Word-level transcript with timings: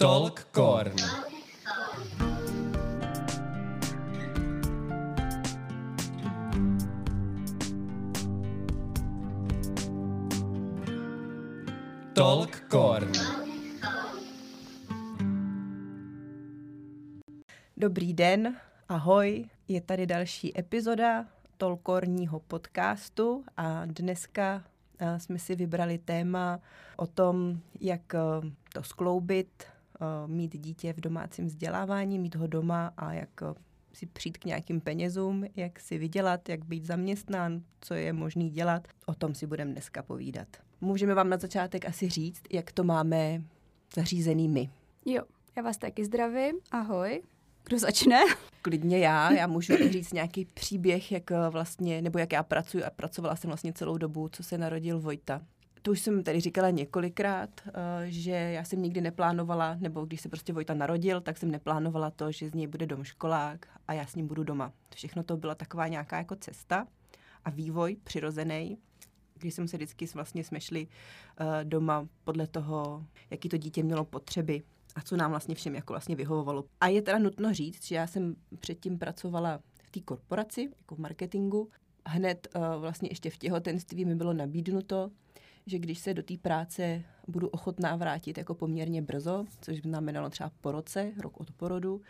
Talkcorn. 0.00 0.96
Talkcorn. 12.12 13.12
Dobrý 17.76 18.14
den, 18.14 18.56
ahoj, 18.88 19.44
je 19.68 19.80
tady 19.80 20.06
další 20.06 20.58
epizoda 20.58 21.26
Tolkorního 21.56 22.40
podcastu 22.40 23.44
a 23.56 23.84
dneska 23.84 24.64
eh, 24.98 25.20
jsme 25.20 25.38
si 25.38 25.56
vybrali 25.56 25.98
téma 25.98 26.60
o 26.96 27.06
tom, 27.06 27.60
jak 27.80 28.14
eh, 28.14 28.18
to 28.72 28.82
skloubit, 28.82 29.64
mít 30.26 30.56
dítě 30.56 30.92
v 30.92 31.00
domácím 31.00 31.46
vzdělávání, 31.46 32.18
mít 32.18 32.34
ho 32.34 32.46
doma 32.46 32.92
a 32.96 33.12
jak 33.12 33.42
si 33.92 34.06
přijít 34.06 34.38
k 34.38 34.44
nějakým 34.44 34.80
penězům, 34.80 35.44
jak 35.56 35.80
si 35.80 35.98
vydělat, 35.98 36.48
jak 36.48 36.64
být 36.64 36.84
zaměstnán, 36.84 37.62
co 37.80 37.94
je 37.94 38.12
možný 38.12 38.50
dělat. 38.50 38.88
O 39.06 39.14
tom 39.14 39.34
si 39.34 39.46
budeme 39.46 39.72
dneska 39.72 40.02
povídat. 40.02 40.48
Můžeme 40.80 41.14
vám 41.14 41.28
na 41.28 41.38
začátek 41.38 41.86
asi 41.86 42.08
říct, 42.08 42.42
jak 42.50 42.72
to 42.72 42.84
máme 42.84 43.42
zařízený 43.94 44.48
my. 44.48 44.70
Jo, 45.06 45.22
já 45.56 45.62
vás 45.62 45.76
taky 45.76 46.04
zdravím. 46.04 46.56
Ahoj. 46.70 47.22
Kdo 47.64 47.78
začne? 47.78 48.20
Klidně 48.62 48.98
já, 48.98 49.32
já 49.32 49.46
můžu 49.46 49.76
říct 49.90 50.12
nějaký 50.12 50.44
příběh, 50.44 51.12
jak 51.12 51.30
vlastně, 51.50 52.02
nebo 52.02 52.18
jak 52.18 52.32
já 52.32 52.42
pracuji 52.42 52.84
a 52.84 52.90
pracovala 52.90 53.36
jsem 53.36 53.48
vlastně 53.48 53.72
celou 53.72 53.98
dobu, 53.98 54.28
co 54.28 54.42
se 54.42 54.58
narodil 54.58 55.00
Vojta. 55.00 55.40
To 55.82 55.90
už 55.90 56.00
jsem 56.00 56.22
tady 56.22 56.40
říkala 56.40 56.70
několikrát, 56.70 57.50
eh, 57.66 57.72
že 58.04 58.30
já 58.30 58.64
jsem 58.64 58.82
nikdy 58.82 59.00
neplánovala, 59.00 59.76
nebo 59.80 60.04
když 60.04 60.20
se 60.20 60.28
prostě 60.28 60.52
Vojta 60.52 60.74
narodil, 60.74 61.20
tak 61.20 61.38
jsem 61.38 61.50
neplánovala 61.50 62.10
to, 62.10 62.32
že 62.32 62.50
z 62.50 62.54
něj 62.54 62.66
bude 62.66 62.86
domškolák 62.86 63.66
a 63.88 63.92
já 63.92 64.06
s 64.06 64.14
ním 64.14 64.26
budu 64.26 64.44
doma. 64.44 64.72
Všechno 64.94 65.22
to 65.22 65.36
byla 65.36 65.54
taková 65.54 65.88
nějaká 65.88 66.18
jako 66.18 66.36
cesta 66.36 66.86
a 67.44 67.50
vývoj 67.50 67.96
přirozený, 68.04 68.78
když 69.38 69.54
jsme 69.54 69.68
se 69.68 69.76
vždycky 69.76 70.06
vlastně 70.14 70.44
smešli 70.44 70.86
uh, 70.86 71.46
doma 71.64 72.08
podle 72.24 72.46
toho, 72.46 73.06
jaký 73.30 73.48
to 73.48 73.56
dítě 73.56 73.82
mělo 73.82 74.04
potřeby 74.04 74.62
a 74.94 75.00
co 75.00 75.16
nám 75.16 75.30
vlastně 75.30 75.54
všem 75.54 75.74
jako 75.74 75.92
vlastně 75.92 76.16
vyhovovalo. 76.16 76.64
A 76.80 76.88
je 76.88 77.02
teda 77.02 77.18
nutno 77.18 77.54
říct, 77.54 77.84
že 77.84 77.94
já 77.94 78.06
jsem 78.06 78.36
předtím 78.58 78.98
pracovala 78.98 79.60
v 79.82 79.90
té 79.90 80.00
korporaci, 80.00 80.70
jako 80.78 80.94
v 80.94 80.98
marketingu. 80.98 81.70
Hned 82.06 82.48
uh, 82.56 82.80
vlastně 82.80 83.08
ještě 83.10 83.30
v 83.30 83.38
těhotenství 83.38 84.04
mi 84.04 84.14
bylo 84.14 84.32
nabídnuto, 84.32 85.10
že 85.68 85.78
když 85.78 85.98
se 85.98 86.14
do 86.14 86.22
té 86.22 86.36
práce 86.36 87.02
budu 87.28 87.48
ochotná 87.48 87.96
vrátit 87.96 88.38
jako 88.38 88.54
poměrně 88.54 89.02
brzo, 89.02 89.44
což 89.60 89.80
znamenalo 89.82 90.30
třeba 90.30 90.50
po 90.60 90.72
roce, 90.72 91.12
rok 91.18 91.40
od 91.40 91.50
porodu, 91.50 92.00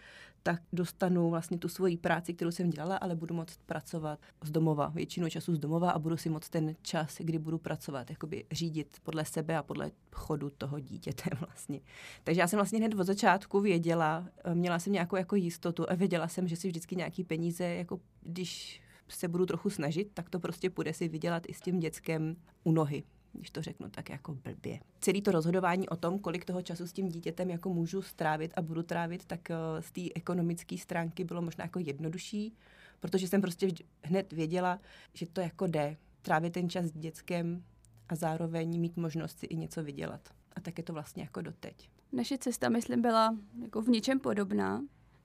tak 0.42 0.62
dostanu 0.73 1.31
vlastně 1.31 1.59
tu 1.59 1.69
svoji 1.69 1.97
práci, 1.97 2.34
kterou 2.34 2.51
jsem 2.51 2.70
dělala, 2.70 2.97
ale 2.97 3.17
budu 3.17 3.34
moct 3.34 3.61
pracovat 3.67 4.19
z 4.45 4.51
domova, 4.51 4.89
většinu 4.89 5.29
času 5.29 5.55
z 5.55 5.59
domova 5.59 5.91
a 5.91 5.98
budu 5.98 6.17
si 6.17 6.29
moct 6.29 6.48
ten 6.48 6.75
čas, 6.83 7.17
kdy 7.19 7.39
budu 7.39 7.59
pracovat, 7.59 8.11
jakoby 8.11 8.45
řídit 8.53 8.97
podle 9.03 9.25
sebe 9.25 9.56
a 9.56 9.62
podle 9.62 9.91
chodu 10.12 10.51
toho 10.51 10.81
dítěte 10.81 11.31
vlastně. 11.41 11.81
Takže 12.25 12.41
já 12.41 12.48
jsem 12.48 12.56
vlastně 12.56 12.79
hned 12.79 12.95
od 12.95 13.05
začátku 13.05 13.61
věděla, 13.61 14.29
měla 14.55 14.79
jsem 14.79 14.92
nějakou 14.92 15.17
jako 15.17 15.36
jistotu 15.36 15.91
a 15.91 15.95
věděla 15.95 16.29
jsem, 16.29 16.48
že 16.48 16.56
si 16.56 16.69
vždycky 16.69 16.97
nějaký 16.97 17.25
peníze, 17.25 17.64
jako 17.64 18.01
když 18.20 18.81
se 19.09 19.29
budu 19.29 19.47
trochu 19.47 19.70
snažit, 19.70 20.11
tak 20.14 20.31
to 20.31 20.41
prostě 20.41 20.70
půjde 20.70 20.95
si 20.95 21.09
vydělat 21.09 21.42
i 21.48 21.55
s 21.55 21.61
tím 21.61 21.81
dětskem 21.81 22.36
u 22.64 22.73
nohy 22.73 23.03
když 23.39 23.50
to 23.50 23.62
řeknu 23.62 23.91
tak 23.91 24.11
jako 24.11 24.34
blbě. 24.34 24.81
Celý 25.00 25.22
to 25.22 25.33
rozhodování 25.33 25.89
o 25.89 25.97
tom, 25.97 26.19
kolik 26.19 26.44
toho 26.44 26.62
času 26.62 26.86
s 26.86 26.92
tím 26.92 27.08
dítětem 27.08 27.50
jako 27.50 27.69
můžu 27.69 28.03
strávit 28.03 28.53
a 28.56 28.62
budu 28.62 28.83
trávit, 28.83 29.25
tak 29.25 29.50
eh, 29.50 29.56
z 29.80 29.91
té 29.91 30.00
ekonomické 30.14 30.78
stránky 30.78 31.25
bylo 31.25 31.42
možná 31.42 31.64
jako 31.64 31.78
jednodušší, 31.78 32.56
protože 33.00 33.28
jsem 33.28 33.41
prostě 33.41 33.69
hned 34.03 34.33
věděla, 34.33 34.78
že 35.14 35.27
to 35.27 35.40
jako 35.40 35.67
jde. 35.67 35.96
Trávit 36.23 36.52
ten 36.52 36.70
čas 36.70 36.85
s 36.85 36.92
dětskem 36.92 37.64
a 38.08 38.14
zároveň 38.14 38.80
mít 38.80 38.96
možnost 38.96 39.39
si 39.39 39.46
i 39.46 39.57
něco 39.57 39.83
vydělat. 39.84 40.29
A 40.57 40.61
tak 40.61 40.79
je 40.79 40.84
to 40.84 40.92
vlastně 40.92 41.23
jako 41.23 41.40
doteď. 41.40 41.90
Naše 42.13 42.39
cesta, 42.39 42.68
myslím, 42.68 43.02
byla 43.02 43.36
jako 43.63 43.83
v 43.83 43.89
něčem 43.89 44.20
podobná. 44.20 44.83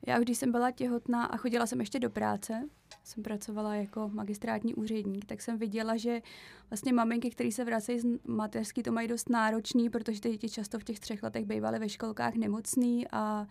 Já, 0.07 0.19
když 0.19 0.37
jsem 0.37 0.51
byla 0.51 0.71
těhotná 0.71 1.25
a 1.25 1.37
chodila 1.37 1.65
jsem 1.65 1.79
ještě 1.79 1.99
do 1.99 2.09
práce, 2.09 2.69
jsem 3.03 3.23
pracovala 3.23 3.75
jako 3.75 4.09
magistrátní 4.13 4.75
úředník, 4.75 5.25
tak 5.25 5.41
jsem 5.41 5.57
viděla, 5.57 5.97
že 5.97 6.21
vlastně 6.69 6.93
maminky, 6.93 7.29
které 7.29 7.51
se 7.51 7.63
vracejí 7.63 7.99
z 7.99 8.05
mateřský, 8.27 8.83
to 8.83 8.91
mají 8.91 9.07
dost 9.07 9.29
náročný, 9.29 9.89
protože 9.89 10.21
ty 10.21 10.29
děti 10.29 10.49
často 10.49 10.79
v 10.79 10.83
těch 10.83 10.99
třech 10.99 11.23
letech 11.23 11.45
bývaly 11.45 11.79
ve 11.79 11.89
školkách 11.89 12.35
nemocný 12.35 13.07
a 13.11 13.47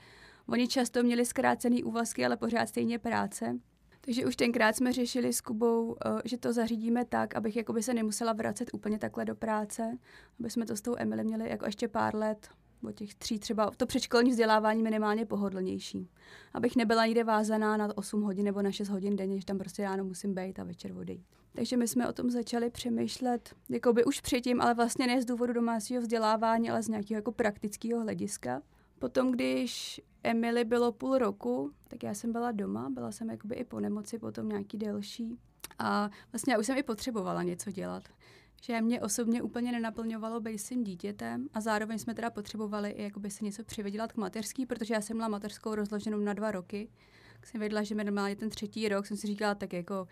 oni 0.47 0.69
často 0.69 1.03
měli 1.03 1.25
zkrácený 1.25 1.85
úvazky, 1.85 2.27
ale 2.27 2.37
pořád 2.37 2.69
stejně 2.69 2.99
práce. 2.99 3.59
Takže 4.01 4.27
už 4.27 4.37
tenkrát 4.37 4.77
jsme 4.77 4.93
řešili 4.93 5.33
s 5.33 5.41
Kubou, 5.41 5.97
eh, 6.07 6.23
že 6.25 6.39
to 6.39 6.53
zařídíme 6.53 7.05
tak, 7.05 7.35
abych 7.35 7.57
jakoby 7.57 7.83
se 7.83 7.95
nemusela 7.95 8.33
vracet 8.33 8.71
úplně 8.73 8.99
takhle 8.99 9.25
do 9.25 9.35
práce, 9.35 9.99
aby 10.41 10.51
jsme 10.51 10.67
to 10.67 10.77
s 10.77 10.81
tou 10.81 10.95
Emily 10.99 11.25
měli 11.25 11.51
jako 11.51 11.67
ještě 11.67 11.89
pár 11.89 12.15
let, 12.15 12.49
od 12.85 12.93
těch 12.93 13.15
tří 13.15 13.39
třeba 13.39 13.71
to 13.77 13.87
předškolní 13.87 14.31
vzdělávání 14.31 14.83
minimálně 14.83 15.27
pohodlnější. 15.27 16.09
Abych 16.55 16.77
nebyla 16.77 17.07
nikde 17.07 17.25
vázaná 17.25 17.77
na 17.77 17.97
8 17.97 18.23
hodin 18.23 18.45
nebo 18.45 18.63
na 18.63 18.73
6 18.73 18.89
hodin 18.89 19.17
denně, 19.17 19.41
že 19.41 19.47
tam 19.47 19.59
prostě 19.59 19.83
ráno 19.83 20.05
musím 20.05 20.35
být 20.35 20.59
a 20.59 20.65
večer 20.65 20.93
odejít. 20.93 21.27
Takže 21.55 21.77
my 21.77 21.89
jsme 21.89 22.09
o 22.09 22.13
tom 22.13 22.31
začali 22.31 22.71
přemýšlet 22.71 23.55
jako 23.69 23.93
by 23.93 24.05
už 24.05 24.21
předtím, 24.21 24.61
ale 24.61 24.75
vlastně 24.75 25.07
ne 25.07 25.23
z 25.23 25.25
důvodu 25.25 25.53
domácího 25.53 26.03
vzdělávání, 26.03 26.71
ale 26.71 26.83
z 26.83 26.89
nějakého 26.89 27.19
jako 27.19 27.33
praktického 27.33 28.01
hlediska. 28.01 28.63
Potom, 28.99 29.33
když 29.33 30.01
Emily 30.23 30.65
bylo 30.65 30.93
půl 30.93 31.19
roku, 31.19 31.71
tak 31.89 32.03
já 32.03 32.15
jsem 32.15 32.33
byla 32.33 32.53
doma, 32.53 32.91
byla 32.91 33.13
jsem 33.13 33.31
jakoby 33.31 33.55
i 33.55 33.65
po 33.65 33.81
nemoci, 33.81 34.19
potom 34.19 34.49
nějaký 34.49 34.79
delší. 34.79 35.39
A 35.79 36.11
vlastně 36.33 36.53
já 36.53 36.59
už 36.59 36.67
jsem 36.67 36.79
i 36.79 36.83
potřebovala 36.83 37.43
něco 37.43 37.71
dělat 37.71 38.03
že 38.65 38.81
mě 38.81 39.01
osobně 39.01 39.43
úplně 39.43 39.73
nenaplňovalo 39.73 40.41
být 40.41 40.59
s 40.59 40.69
tím 40.69 40.85
dítětem 40.85 41.49
a 41.55 41.61
zároveň 41.61 41.99
jsme 41.99 42.15
teda 42.15 42.31
potřebovali 42.31 42.91
i 42.91 43.03
jakoby 43.03 43.31
si 43.31 43.45
něco 43.45 43.65
přivydělat 43.65 44.13
k 44.13 44.17
mateřský, 44.17 44.67
protože 44.67 44.95
já 44.95 45.01
jsem 45.01 45.17
měla 45.17 45.29
mateřskou 45.29 45.75
rozloženou 45.75 46.19
na 46.19 46.33
dva 46.33 46.51
roky. 46.51 46.89
Tak 47.33 47.47
jsem 47.47 47.61
věděla, 47.61 47.83
že 47.83 47.95
normálně 47.95 48.37
ten 48.37 48.51
třetí 48.51 48.89
rok 48.89 49.07
jsem 49.07 49.17
si 49.17 49.27
říkala, 49.27 49.55
tak 49.55 49.73
jako 49.73 50.07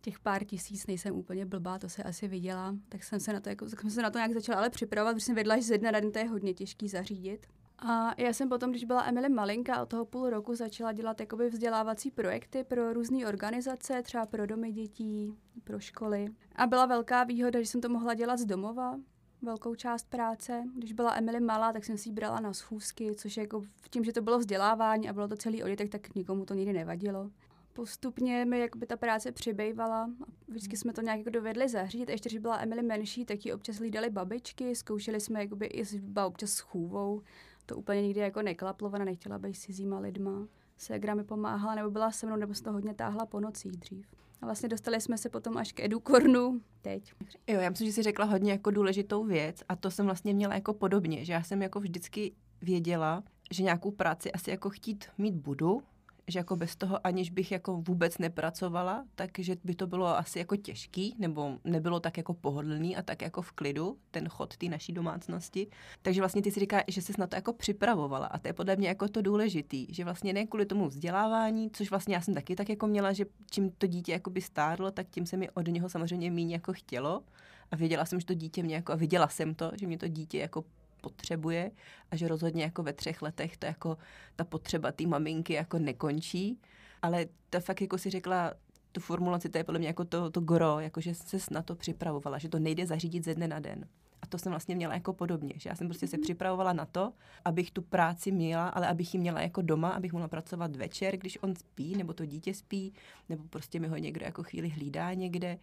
těch 0.00 0.18
pár 0.18 0.44
tisíc 0.44 0.86
nejsem 0.86 1.14
úplně 1.14 1.46
blbá, 1.46 1.78
to 1.78 1.88
se 1.88 2.02
asi 2.02 2.28
viděla, 2.28 2.74
tak 2.88 3.04
jsem 3.04 3.20
se 3.20 3.32
na 3.32 3.40
to, 3.40 3.48
jako, 3.48 3.68
jsem 3.68 3.90
se 3.90 4.02
na 4.02 4.10
to 4.10 4.18
nějak 4.18 4.32
začala 4.32 4.58
ale 4.58 4.70
připravovat, 4.70 5.14
protože 5.14 5.24
jsem 5.24 5.34
věděla, 5.34 5.56
že 5.56 5.62
ze 5.62 5.78
dne 5.78 5.92
na 5.92 6.00
den 6.00 6.12
to 6.12 6.18
je 6.18 6.28
hodně 6.28 6.54
těžký 6.54 6.88
zařídit. 6.88 7.46
A 7.82 8.14
já 8.16 8.32
jsem 8.32 8.48
potom, 8.48 8.70
když 8.70 8.84
byla 8.84 9.02
Emily 9.02 9.28
malinka, 9.28 9.82
od 9.82 9.88
toho 9.88 10.04
půl 10.04 10.30
roku 10.30 10.54
začala 10.54 10.92
dělat 10.92 11.20
jakoby 11.20 11.48
vzdělávací 11.48 12.10
projekty 12.10 12.64
pro 12.64 12.92
různé 12.92 13.26
organizace, 13.26 14.02
třeba 14.02 14.26
pro 14.26 14.46
domy 14.46 14.72
dětí, 14.72 15.34
pro 15.64 15.80
školy. 15.80 16.28
A 16.56 16.66
byla 16.66 16.86
velká 16.86 17.24
výhoda, 17.24 17.60
že 17.60 17.66
jsem 17.66 17.80
to 17.80 17.88
mohla 17.88 18.14
dělat 18.14 18.38
z 18.38 18.44
domova, 18.44 18.98
velkou 19.42 19.74
část 19.74 20.10
práce. 20.10 20.64
Když 20.76 20.92
byla 20.92 21.14
Emily 21.14 21.40
malá, 21.40 21.72
tak 21.72 21.84
jsem 21.84 21.98
si 21.98 22.08
ji 22.08 22.12
brala 22.12 22.40
na 22.40 22.52
schůzky, 22.52 23.14
což 23.14 23.36
jako 23.36 23.60
v 23.60 23.88
tím, 23.88 24.04
že 24.04 24.12
to 24.12 24.22
bylo 24.22 24.38
vzdělávání 24.38 25.08
a 25.08 25.12
bylo 25.12 25.28
to 25.28 25.36
celý 25.36 25.62
o 25.62 25.68
dětech, 25.68 25.88
tak 25.90 26.14
nikomu 26.14 26.44
to 26.44 26.54
nikdy 26.54 26.72
nevadilo. 26.72 27.30
Postupně 27.72 28.44
mi 28.44 28.60
jakoby 28.60 28.86
ta 28.86 28.96
práce 28.96 29.32
přibývala. 29.32 30.10
Vždycky 30.48 30.76
jsme 30.76 30.92
to 30.92 31.00
nějak 31.00 31.18
jako 31.18 31.30
dovedli 31.30 31.68
zařídit. 31.68 32.08
Ještě 32.08 32.28
když 32.28 32.38
byla 32.38 32.58
Emily 32.58 32.82
menší, 32.82 33.24
tak 33.24 33.46
ji 33.46 33.52
občas 33.52 33.76
hlídali 33.76 34.10
babičky, 34.10 34.74
zkoušeli 34.76 35.20
jsme 35.20 35.40
jakoby 35.40 35.66
i 35.66 35.84
s, 35.84 36.00
občas 36.26 36.50
s 36.50 36.60
chůvou 36.60 37.22
to 37.70 37.76
úplně 37.76 38.02
nikdy 38.02 38.20
jako 38.20 38.42
neklaplo, 38.42 38.88
ona 38.88 39.04
nechtěla 39.04 39.38
být 39.38 39.54
si 39.54 39.72
zima 39.72 39.98
lidma. 39.98 40.48
Ségra 40.76 41.14
mi 41.14 41.24
pomáhala, 41.24 41.74
nebo 41.74 41.90
byla 41.90 42.10
se 42.10 42.26
mnou, 42.26 42.36
nebo 42.36 42.54
se 42.54 42.62
to 42.62 42.72
hodně 42.72 42.94
táhla 42.94 43.26
po 43.26 43.40
nocích 43.40 43.72
dřív. 43.72 44.06
A 44.42 44.46
vlastně 44.46 44.68
dostali 44.68 45.00
jsme 45.00 45.18
se 45.18 45.28
potom 45.28 45.56
až 45.56 45.72
k 45.72 45.80
edukornu 45.80 46.60
teď. 46.82 47.12
Jo, 47.46 47.60
já 47.60 47.70
myslím, 47.70 47.86
že 47.88 47.92
jsi 47.92 48.02
řekla 48.02 48.24
hodně 48.24 48.52
jako 48.52 48.70
důležitou 48.70 49.24
věc 49.24 49.62
a 49.68 49.76
to 49.76 49.90
jsem 49.90 50.06
vlastně 50.06 50.34
měla 50.34 50.54
jako 50.54 50.74
podobně, 50.74 51.24
že 51.24 51.32
já 51.32 51.42
jsem 51.42 51.62
jako 51.62 51.80
vždycky 51.80 52.32
věděla, 52.62 53.22
že 53.50 53.62
nějakou 53.62 53.90
práci 53.90 54.32
asi 54.32 54.50
jako 54.50 54.70
chtít 54.70 55.04
mít 55.18 55.34
budu, 55.34 55.82
že 56.30 56.38
jako 56.38 56.56
bez 56.56 56.76
toho, 56.76 57.06
aniž 57.06 57.30
bych 57.30 57.52
jako 57.52 57.76
vůbec 57.76 58.18
nepracovala, 58.18 59.04
takže 59.14 59.56
by 59.64 59.74
to 59.74 59.86
bylo 59.86 60.06
asi 60.06 60.38
jako 60.38 60.56
těžký, 60.56 61.16
nebo 61.18 61.58
nebylo 61.64 62.00
tak 62.00 62.16
jako 62.16 62.34
pohodlný 62.34 62.96
a 62.96 63.02
tak 63.02 63.22
jako 63.22 63.42
v 63.42 63.52
klidu, 63.52 63.98
ten 64.10 64.28
chod 64.28 64.56
té 64.56 64.66
naší 64.66 64.92
domácnosti. 64.92 65.66
Takže 66.02 66.20
vlastně 66.20 66.42
ty 66.42 66.50
si 66.50 66.60
říká, 66.60 66.82
že 66.88 67.02
jsi 67.02 67.12
na 67.18 67.26
to 67.26 67.36
jako 67.36 67.52
připravovala 67.52 68.26
a 68.26 68.38
to 68.38 68.48
je 68.48 68.52
podle 68.52 68.76
mě 68.76 68.88
jako 68.88 69.08
to 69.08 69.22
důležitý, 69.22 69.86
že 69.94 70.04
vlastně 70.04 70.32
ne 70.32 70.46
kvůli 70.46 70.66
tomu 70.66 70.88
vzdělávání, 70.88 71.70
což 71.70 71.90
vlastně 71.90 72.14
já 72.14 72.20
jsem 72.20 72.34
taky 72.34 72.56
tak 72.56 72.68
jako 72.68 72.86
měla, 72.86 73.12
že 73.12 73.24
čím 73.50 73.70
to 73.70 73.86
dítě 73.86 74.12
jako 74.12 74.30
by 74.30 74.40
stárlo, 74.40 74.90
tak 74.90 75.06
tím 75.10 75.26
se 75.26 75.36
mi 75.36 75.50
od 75.50 75.68
něho 75.68 75.88
samozřejmě 75.88 76.30
méně 76.30 76.54
jako 76.54 76.72
chtělo 76.72 77.22
a 77.70 77.76
věděla 77.76 78.04
jsem, 78.04 78.20
že 78.20 78.26
to 78.26 78.34
dítě 78.34 78.62
mě 78.62 78.74
jako, 78.74 78.92
a 78.92 78.96
viděla 78.96 79.28
jsem 79.28 79.54
to, 79.54 79.70
že 79.80 79.86
mě 79.86 79.98
to 79.98 80.08
dítě 80.08 80.38
jako 80.38 80.64
potřebuje 81.00 81.70
a 82.10 82.16
že 82.16 82.28
rozhodně 82.28 82.62
jako 82.62 82.82
ve 82.82 82.92
třech 82.92 83.22
letech 83.22 83.56
to 83.56 83.66
jako 83.66 83.98
ta 84.36 84.44
potřeba 84.44 84.92
té 84.92 85.06
maminky 85.06 85.52
jako 85.52 85.78
nekončí. 85.78 86.60
Ale 87.02 87.26
to 87.50 87.60
fakt 87.60 87.80
jako 87.80 87.98
si 87.98 88.10
řekla, 88.10 88.54
tu 88.92 89.00
formulaci, 89.00 89.48
to 89.48 89.58
je 89.58 89.64
podle 89.64 89.78
mě 89.78 89.88
jako 89.88 90.04
to, 90.04 90.30
to 90.30 90.40
gro, 90.40 90.80
jako 90.80 91.00
že 91.00 91.14
se 91.14 91.38
na 91.50 91.62
to 91.62 91.74
připravovala, 91.74 92.38
že 92.38 92.48
to 92.48 92.58
nejde 92.58 92.86
zařídit 92.86 93.24
ze 93.24 93.34
dne 93.34 93.48
na 93.48 93.58
den. 93.58 93.88
A 94.22 94.26
to 94.26 94.38
jsem 94.38 94.52
vlastně 94.52 94.76
měla 94.76 94.94
jako 94.94 95.12
podobně, 95.12 95.52
že 95.56 95.68
já 95.68 95.76
jsem 95.76 95.88
prostě 95.88 96.06
se 96.08 96.16
Mhm. 96.16 96.22
připravovala 96.22 96.72
na 96.72 96.86
to, 96.86 97.12
abych 97.44 97.70
tu 97.70 97.82
práci 97.82 98.32
měla, 98.32 98.68
ale 98.68 98.88
abych 98.88 99.14
ji 99.14 99.20
měla 99.20 99.40
jako 99.40 99.62
doma, 99.62 99.88
abych 99.88 100.12
mohla 100.12 100.28
pracovat 100.28 100.76
večer, 100.76 101.16
když 101.16 101.38
on 101.42 101.56
spí, 101.56 101.96
nebo 101.96 102.12
to 102.12 102.26
dítě 102.26 102.54
spí, 102.54 102.92
nebo 103.28 103.44
prostě 103.50 103.80
mi 103.80 103.88
ho 103.88 103.96
někdo 103.96 104.24
jako 104.24 104.42
chvíli 104.42 104.68
hlídá 104.68 105.14
někde. 105.14 105.58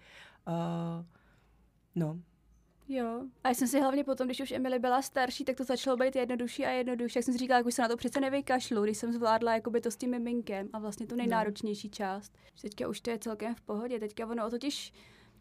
Uh, 0.47 1.05
no, 1.95 2.19
Jo. 2.89 3.23
A 3.43 3.47
já 3.47 3.53
jsem 3.53 3.67
si 3.67 3.79
hlavně 3.79 4.03
potom, 4.03 4.27
když 4.27 4.41
už 4.41 4.51
Emily 4.51 4.79
byla 4.79 5.01
starší, 5.01 5.45
tak 5.45 5.55
to 5.55 5.63
začalo 5.63 5.97
být 5.97 6.15
jednodušší 6.15 6.65
a 6.65 6.69
jednodušší. 6.69 7.17
Jak 7.17 7.25
jsem 7.25 7.33
si 7.33 7.37
říkala, 7.37 7.57
jak 7.57 7.67
už 7.67 7.73
se 7.73 7.81
na 7.81 7.87
to 7.87 7.97
přece 7.97 8.19
nevykašlu, 8.19 8.83
když 8.83 8.97
jsem 8.97 9.13
zvládla 9.13 9.53
jakoby 9.53 9.81
to 9.81 9.91
s 9.91 9.95
tím 9.95 10.11
miminkem 10.11 10.69
a 10.73 10.79
vlastně 10.79 11.07
tu 11.07 11.15
nejnáročnější 11.15 11.89
část. 11.89 12.37
Teďka 12.61 12.87
už 12.87 13.01
to 13.01 13.09
je 13.09 13.19
celkem 13.19 13.55
v 13.55 13.61
pohodě. 13.61 13.99
Teďka 13.99 14.27
ono 14.27 14.49
totiž 14.49 14.93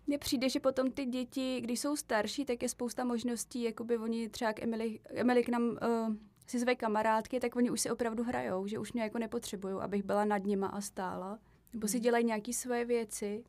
mně 0.06 0.18
přijde, 0.18 0.48
že 0.48 0.60
potom 0.60 0.90
ty 0.90 1.04
děti, 1.04 1.60
když 1.60 1.80
jsou 1.80 1.96
starší, 1.96 2.44
tak 2.44 2.62
je 2.62 2.68
spousta 2.68 3.04
možností, 3.04 3.62
jakoby 3.62 3.98
oni 3.98 4.28
třeba 4.28 4.52
k 4.52 4.62
Emily, 4.62 5.00
Emily 5.04 5.44
k 5.44 5.48
nám 5.48 5.62
uh, 5.62 6.14
si 6.46 6.58
zve 6.58 6.74
kamarádky, 6.74 7.40
tak 7.40 7.56
oni 7.56 7.70
už 7.70 7.80
si 7.80 7.90
opravdu 7.90 8.22
hrajou, 8.22 8.66
že 8.66 8.78
už 8.78 8.92
mě 8.92 9.02
jako 9.02 9.18
nepotřebují, 9.18 9.74
abych 9.80 10.02
byla 10.02 10.24
nad 10.24 10.44
nima 10.44 10.66
a 10.66 10.80
stála. 10.80 11.38
Nebo 11.72 11.88
si 11.88 12.00
dělají 12.00 12.24
nějaké 12.24 12.52
svoje 12.52 12.84
věci. 12.84 13.44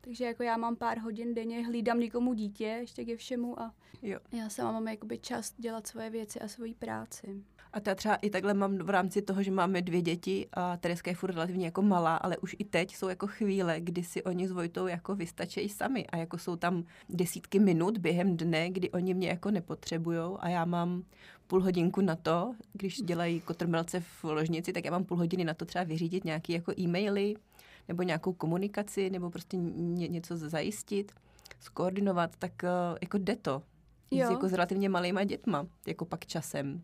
Takže 0.00 0.24
jako 0.24 0.42
já 0.42 0.56
mám 0.56 0.76
pár 0.76 0.98
hodin 0.98 1.34
denně, 1.34 1.66
hlídám 1.66 2.00
někomu 2.00 2.34
dítě 2.34 2.64
ještě 2.64 3.04
ke 3.04 3.16
všemu 3.16 3.60
a 3.60 3.74
jo. 4.02 4.18
já 4.32 4.48
sama 4.48 4.72
mám 4.72 4.88
jakoby 4.88 5.18
čas 5.18 5.54
dělat 5.58 5.86
svoje 5.86 6.10
věci 6.10 6.40
a 6.40 6.48
svoji 6.48 6.74
práci. 6.74 7.42
A 7.72 7.78
já 7.86 7.94
třeba 7.94 8.14
i 8.14 8.30
takhle 8.30 8.54
mám 8.54 8.78
v 8.78 8.90
rámci 8.90 9.22
toho, 9.22 9.42
že 9.42 9.50
máme 9.50 9.82
dvě 9.82 10.02
děti 10.02 10.48
a 10.52 10.76
Tereska 10.76 11.10
je 11.10 11.14
furt 11.14 11.34
relativně 11.34 11.64
jako 11.64 11.82
malá, 11.82 12.16
ale 12.16 12.36
už 12.36 12.56
i 12.58 12.64
teď 12.64 12.96
jsou 12.96 13.08
jako 13.08 13.26
chvíle, 13.26 13.80
kdy 13.80 14.02
si 14.02 14.22
oni 14.22 14.48
s 14.48 14.52
Vojtou 14.52 14.86
jako 14.86 15.14
vystačejí 15.14 15.68
sami 15.68 16.06
a 16.06 16.16
jako 16.16 16.38
jsou 16.38 16.56
tam 16.56 16.84
desítky 17.08 17.58
minut 17.58 17.98
během 17.98 18.36
dne, 18.36 18.70
kdy 18.70 18.90
oni 18.90 19.14
mě 19.14 19.28
jako 19.28 19.50
nepotřebujou 19.50 20.38
a 20.40 20.48
já 20.48 20.64
mám 20.64 21.04
půl 21.46 21.62
hodinku 21.62 22.00
na 22.00 22.16
to, 22.16 22.54
když 22.72 23.02
dělají 23.02 23.40
kotrmelce 23.40 24.00
v 24.00 24.24
ložnici, 24.24 24.72
tak 24.72 24.84
já 24.84 24.90
mám 24.90 25.04
půl 25.04 25.16
hodiny 25.16 25.44
na 25.44 25.54
to 25.54 25.64
třeba 25.64 25.84
vyřídit 25.84 26.24
nějaké 26.24 26.52
jako 26.52 26.72
e-maily 26.78 27.34
nebo 27.88 28.02
nějakou 28.02 28.32
komunikaci 28.32 29.10
nebo 29.10 29.30
prostě 29.30 29.56
ně, 29.56 30.08
něco 30.08 30.36
zajistit, 30.36 31.12
skoordinovat, 31.60 32.36
tak 32.36 32.52
uh, 32.62 32.98
jako 33.02 33.18
jde 33.18 33.36
to. 33.36 33.62
Jo. 34.10 34.30
Jako 34.30 34.48
s 34.48 34.52
relativně 34.52 34.88
malýma 34.88 35.24
dětma, 35.24 35.66
jako 35.86 36.04
pak 36.04 36.26
časem. 36.26 36.82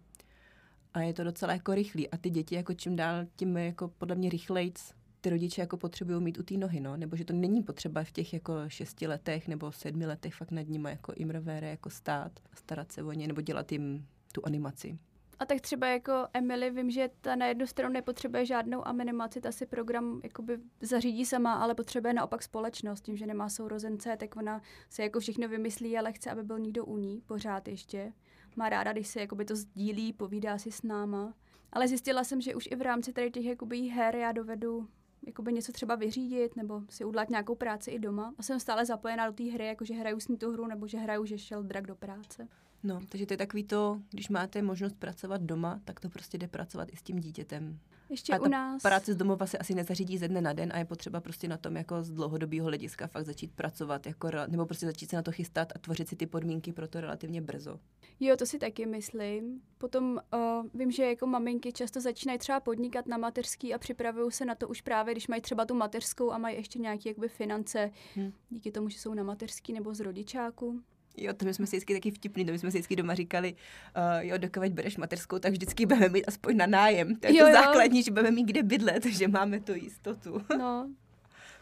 A 0.94 1.00
je 1.00 1.14
to 1.14 1.24
docela 1.24 1.52
jako 1.52 1.74
rychlý. 1.74 2.10
A 2.10 2.16
ty 2.16 2.30
děti 2.30 2.54
jako 2.54 2.74
čím 2.74 2.96
dál, 2.96 3.24
tím 3.36 3.56
jako 3.56 3.88
podle 3.88 4.16
mě 4.16 4.30
rychlejc 4.30 4.94
ty 5.20 5.30
rodiče 5.30 5.60
jako 5.60 5.76
potřebují 5.76 6.22
mít 6.22 6.38
u 6.38 6.42
té 6.42 6.54
nohy, 6.54 6.80
no. 6.80 6.96
Nebo 6.96 7.16
že 7.16 7.24
to 7.24 7.32
není 7.32 7.62
potřeba 7.62 8.04
v 8.04 8.10
těch 8.10 8.32
jako 8.32 8.54
šesti 8.68 9.06
letech 9.06 9.48
nebo 9.48 9.72
sedmi 9.72 10.06
letech 10.06 10.34
fakt 10.34 10.50
nad 10.50 10.68
nimi 10.68 10.90
jako 10.90 11.12
imrvére 11.12 11.70
jako 11.70 11.90
stát, 11.90 12.32
starat 12.54 12.92
se 12.92 13.02
o 13.02 13.12
ně 13.12 13.26
nebo 13.26 13.40
dělat 13.40 13.72
jim 13.72 14.06
tu 14.32 14.40
animaci. 14.44 14.98
A 15.38 15.46
tak 15.46 15.60
třeba 15.60 15.86
jako 15.86 16.12
Emily, 16.34 16.70
vím, 16.70 16.90
že 16.90 17.10
ta 17.20 17.36
na 17.36 17.46
jednu 17.46 17.66
stranu 17.66 17.92
nepotřebuje 17.92 18.46
žádnou 18.46 18.86
animaci, 18.86 19.40
ta 19.40 19.52
si 19.52 19.66
program 19.66 20.20
jakoby 20.24 20.58
zařídí 20.80 21.24
sama, 21.24 21.54
ale 21.54 21.74
potřebuje 21.74 22.14
naopak 22.14 22.42
společnost. 22.42 23.00
Tím, 23.00 23.16
že 23.16 23.26
nemá 23.26 23.48
sourozence, 23.48 24.16
tak 24.16 24.36
ona 24.36 24.62
se 24.90 25.02
jako 25.02 25.20
všechno 25.20 25.48
vymyslí, 25.48 25.98
ale 25.98 26.12
chce, 26.12 26.30
aby 26.30 26.42
byl 26.42 26.58
někdo 26.58 26.84
u 26.84 26.96
ní 26.96 27.22
pořád 27.26 27.68
ještě. 27.68 28.12
Má 28.56 28.68
ráda, 28.68 28.92
když 28.92 29.08
se 29.08 29.20
jakoby 29.20 29.44
to 29.44 29.56
sdílí, 29.56 30.12
povídá 30.12 30.58
si 30.58 30.72
s 30.72 30.82
náma. 30.82 31.34
Ale 31.72 31.88
zjistila 31.88 32.24
jsem, 32.24 32.40
že 32.40 32.54
už 32.54 32.68
i 32.70 32.76
v 32.76 32.82
rámci 32.82 33.12
tady 33.12 33.30
těch 33.30 33.44
jakoby 33.44 33.80
her 33.80 34.16
já 34.16 34.32
dovedu 34.32 34.88
jakoby 35.26 35.52
něco 35.52 35.72
třeba 35.72 35.94
vyřídit 35.94 36.56
nebo 36.56 36.82
si 36.88 37.04
udělat 37.04 37.30
nějakou 37.30 37.54
práci 37.54 37.90
i 37.90 37.98
doma. 37.98 38.34
A 38.38 38.42
jsem 38.42 38.60
stále 38.60 38.86
zapojená 38.86 39.26
do 39.26 39.32
té 39.32 39.44
hry, 39.44 39.66
jakože 39.66 39.94
hraju 39.94 40.20
s 40.20 40.28
ní 40.28 40.38
tu 40.38 40.52
hru 40.52 40.66
nebo 40.66 40.86
že 40.86 40.98
hraju, 40.98 41.24
že 41.24 41.38
šel 41.38 41.62
drak 41.62 41.86
do 41.86 41.96
práce. 41.96 42.48
No, 42.86 43.00
takže 43.08 43.26
to 43.26 43.32
je 43.32 43.38
takový 43.38 43.64
to, 43.64 44.00
když 44.10 44.28
máte 44.28 44.62
možnost 44.62 44.96
pracovat 44.96 45.42
doma, 45.42 45.80
tak 45.84 46.00
to 46.00 46.08
prostě 46.08 46.38
jde 46.38 46.48
pracovat 46.48 46.88
i 46.92 46.96
s 46.96 47.02
tím 47.02 47.20
dítětem. 47.20 47.78
Ještě 48.10 48.32
a 48.32 48.38
u 48.38 48.42
ta 48.42 48.48
nás... 48.48 48.82
práce 48.82 49.12
z 49.12 49.16
domova 49.16 49.46
se 49.46 49.58
asi 49.58 49.74
nezařídí 49.74 50.18
ze 50.18 50.28
dne 50.28 50.40
na 50.40 50.52
den 50.52 50.72
a 50.74 50.78
je 50.78 50.84
potřeba 50.84 51.20
prostě 51.20 51.48
na 51.48 51.56
tom 51.56 51.76
jako 51.76 52.02
z 52.02 52.10
dlouhodobého 52.10 52.66
hlediska 52.66 53.06
fakt 53.06 53.26
začít 53.26 53.52
pracovat, 53.52 54.06
jako, 54.06 54.28
nebo 54.48 54.66
prostě 54.66 54.86
začít 54.86 55.10
se 55.10 55.16
na 55.16 55.22
to 55.22 55.32
chystat 55.32 55.72
a 55.74 55.78
tvořit 55.78 56.08
si 56.08 56.16
ty 56.16 56.26
podmínky 56.26 56.72
pro 56.72 56.88
to 56.88 57.00
relativně 57.00 57.40
brzo. 57.40 57.80
Jo, 58.20 58.36
to 58.36 58.46
si 58.46 58.58
taky 58.58 58.86
myslím. 58.86 59.60
Potom 59.78 60.20
uh, 60.34 60.66
vím, 60.74 60.90
že 60.90 61.04
jako 61.04 61.26
maminky 61.26 61.72
často 61.72 62.00
začínají 62.00 62.38
třeba 62.38 62.60
podnikat 62.60 63.06
na 63.06 63.16
mateřský 63.16 63.74
a 63.74 63.78
připravují 63.78 64.32
se 64.32 64.44
na 64.44 64.54
to 64.54 64.68
už 64.68 64.80
právě, 64.80 65.14
když 65.14 65.28
mají 65.28 65.42
třeba 65.42 65.64
tu 65.64 65.74
mateřskou 65.74 66.30
a 66.30 66.38
mají 66.38 66.56
ještě 66.56 66.78
nějaké 66.78 67.14
finance 67.28 67.90
Hm. 68.16 68.32
díky 68.50 68.72
tomu, 68.72 68.88
že 68.88 68.98
jsou 68.98 69.14
na 69.14 69.22
mateřský 69.22 69.72
nebo 69.72 69.94
z 69.94 70.00
rodičáku. 70.00 70.80
Jo, 71.16 71.32
to 71.32 71.44
my 71.44 71.54
jsme 71.54 71.66
si 71.66 71.76
vždycky 71.76 71.94
taky 71.94 72.10
vtipný, 72.10 72.44
to 72.46 72.52
my 72.52 72.58
jsme 72.58 72.70
si 72.70 72.76
vždycky 72.78 72.96
doma 72.96 73.14
říkali, 73.14 73.54
uh, 73.96 74.02
jo, 74.20 74.38
dokud 74.38 74.68
bereš 74.72 74.96
mateřskou, 74.96 75.38
tak 75.38 75.52
vždycky 75.52 75.86
budeme 75.86 76.08
mít 76.08 76.24
aspoň 76.28 76.56
na 76.56 76.66
nájem. 76.66 77.16
To 77.16 77.26
je 77.26 77.36
Jo, 77.36 77.44
to 77.44 77.48
jo. 77.50 77.54
základní, 77.54 78.02
že 78.02 78.10
budeme 78.10 78.30
mít 78.30 78.44
kde 78.44 78.62
bydlet, 78.62 79.04
že 79.06 79.28
máme 79.28 79.60
tu 79.60 79.74
jistotu. 79.74 80.40
No, 80.58 80.88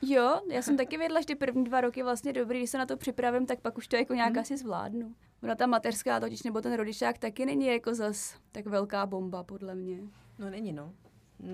jo, 0.03 0.41
já 0.51 0.63
jsem 0.63 0.77
taky 0.77 0.97
vědla, 0.99 1.21
že 1.21 1.27
ty 1.27 1.35
první 1.35 1.65
dva 1.65 1.81
roky 1.81 2.03
vlastně 2.03 2.33
dobrý, 2.33 2.59
když 2.59 2.71
se 2.71 2.79
na 2.79 2.87
to 2.87 2.97
připravím, 2.97 3.47
tak 3.47 3.61
pak 3.61 3.79
už 3.79 3.89
to 3.89 3.97
jako 3.97 4.15
nějak 4.15 4.33
Hm. 4.37 4.39
asi 4.39 4.57
zvládnu. 4.57 5.15
Ona 5.43 5.55
ta 5.55 5.67
mateřská 5.67 6.21
totiž 6.21 6.43
nebo 6.43 6.61
ten 6.61 6.73
rodičák 6.75 7.19
taky 7.19 7.47
není 7.47 7.67
jako 7.67 7.95
zas 7.95 8.35
tak 8.53 8.67
velká 8.67 9.07
bomba, 9.07 9.43
podle 9.45 9.75
mě. 9.75 9.99
No 10.39 10.51
není, 10.51 10.73
no. 10.73 10.93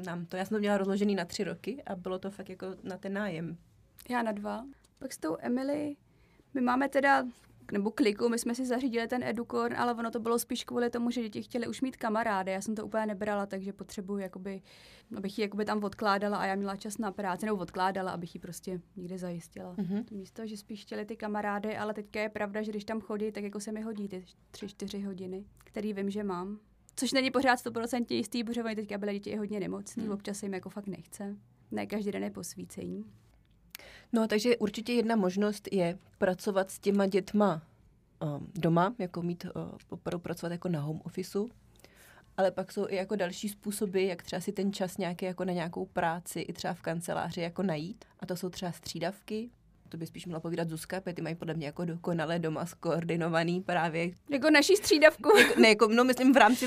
Nám 0.05 0.27
to, 0.27 0.37
já 0.37 0.45
jsem 0.45 0.55
to 0.55 0.59
měla 0.59 0.79
rozložený 0.79 1.15
na 1.15 1.25
tři 1.25 1.45
roky 1.45 1.83
a 1.87 1.97
bylo 1.97 2.19
to 2.19 2.31
fakt 2.31 2.49
jako 2.49 2.67
na 2.83 2.99
ten 2.99 3.13
nájem. 3.13 3.57
Já 4.09 4.23
na 4.23 4.33
dva. 4.33 4.65
Pak 4.99 5.13
s 5.13 5.19
tou 5.19 5.37
Emily, 5.41 5.97
my 6.55 6.61
máme 6.61 6.89
teda, 6.89 7.25
nebo 7.73 7.91
kliku, 7.91 8.29
my 8.29 8.39
jsme 8.39 8.55
si 8.55 8.67
zařídili 8.67 9.09
ten 9.09 9.23
edukorn, 9.23 9.75
ale 9.77 9.95
ono 9.95 10.11
to 10.11 10.21
bylo 10.21 10.39
spíš 10.39 10.65
kvůli 10.65 10.91
tomu, 10.91 11.11
že 11.11 11.23
děti 11.23 11.43
chtěli 11.43 11.69
už 11.69 11.81
mít 11.81 11.97
kamarády. 11.97 12.53
Já 12.53 12.61
jsem 12.61 12.75
to 12.75 12.87
úplně 12.87 13.07
nebrala, 13.07 13.47
takže 13.47 13.73
potřebuji, 13.73 14.19
jakoby, 14.19 14.63
abych 15.17 15.39
ji 15.39 15.43
jakoby 15.43 15.65
tam 15.65 15.85
odkládala 15.85 16.39
a 16.39 16.47
já 16.47 16.55
měla 16.55 16.77
čas 16.77 16.99
na 16.99 17.13
práci, 17.13 17.47
nebo 17.47 17.59
odkládala, 17.59 18.11
abych 18.11 18.35
ji 18.35 18.41
prostě 18.41 18.81
někde 18.97 19.19
zajistila. 19.19 19.75
Mhm. 19.79 20.05
To 20.05 20.15
místo, 20.15 20.47
že 20.47 20.57
spíš 20.57 20.83
chtěli 20.83 21.05
ty 21.05 21.17
kamarády, 21.17 21.77
ale 21.77 21.95
teďka 21.95 22.21
je 22.21 22.29
pravda, 22.29 22.63
že 22.63 22.71
když 22.71 22.85
tam 22.85 23.01
chodí, 23.01 23.33
tak 23.33 23.45
jako 23.45 23.61
se 23.61 23.73
mi 23.73 23.81
hodí 23.81 24.09
ty 24.09 24.25
tři, 24.51 24.69
čtyři 24.69 25.01
hodiny, 25.01 25.45
který 25.59 25.93
vím, 25.93 26.11
že 26.11 26.25
mám. 26.25 26.59
Což 26.97 27.13
není 27.13 27.31
pořád 27.31 27.59
100% 27.59 28.05
jistý, 28.15 28.45
protože 28.45 28.65
oni 28.65 28.77
teďka 28.77 28.99
byly 28.99 29.13
děti 29.13 29.31
i 29.31 29.37
hodně 29.37 29.61
nemocný, 29.61 30.03
Hmm. 30.03 30.13
občas 30.13 30.39
se 30.39 30.47
jim 30.47 30.55
jako 30.55 30.71
fakt 30.71 30.87
nechce. 30.87 31.37
Ne 31.71 31.87
každý 31.87 32.11
den 32.11 32.23
je 32.25 32.31
posvícení. 32.31 33.05
No, 34.13 34.29
takže 34.29 34.57
určitě 34.57 34.93
jedna 34.93 35.17
možnost 35.17 35.69
je 35.73 35.99
pracovat 36.19 36.71
s 36.71 36.79
těma 36.79 37.07
dětma 37.07 37.63
um, 38.23 38.53
doma, 38.55 38.95
jako 38.99 39.23
mít 39.23 39.45
uh, 39.45 39.51
opravdu 39.89 40.19
pracovat 40.19 40.53
jako 40.53 40.69
na 40.69 40.81
home 40.81 41.01
officeu, 41.05 41.51
ale 42.37 42.51
pak 42.51 42.73
jsou 42.73 42.87
i 42.89 42.97
jako 42.97 43.17
další 43.17 43.49
způsoby, 43.49 44.09
jak 44.09 44.23
třeba 44.23 44.41
si 44.41 44.53
ten 44.53 44.73
čas 44.73 44.99
nějaký 44.99 45.25
jako 45.25 45.45
na 45.45 45.53
nějakou 45.53 45.87
práci 45.87 46.41
i 46.41 46.53
třeba 46.53 46.75
v 46.75 46.83
kanceláři 46.83 47.41
jako 47.41 47.63
najít. 47.63 48.05
A 48.21 48.27
to 48.27 48.37
jsou 48.37 48.49
třeba 48.49 48.73
střídavky, 48.73 49.51
to 49.91 49.97
by 49.97 50.07
spíš 50.07 50.27
měla 50.27 50.41
povídat 50.41 50.69
Zuzka, 50.69 51.01
protože 51.01 51.15
ty 51.15 51.23
mají 51.23 51.35
podle 51.35 51.55
mě 51.55 51.67
jako 51.67 51.85
dokonale 51.85 52.39
doma 52.39 52.67
skoordinovaný 52.67 53.61
právě, 53.61 54.11
Jako 54.31 54.51
naší 54.51 54.77
střídavku. 54.77 55.37
jako, 55.39 55.61
ne, 55.61 55.69
jako, 55.69 55.89
no 55.89 56.05
myslím 56.05 56.33
v 56.33 56.37
rámci 56.37 56.67